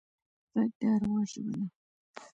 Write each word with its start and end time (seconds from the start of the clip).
غږ 0.53 0.71
د 0.79 0.81
اروا 0.91 1.21
ژبه 1.31 1.53
ده 1.59 1.67